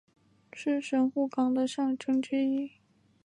[0.51, 2.71] 是神户港的象征之一。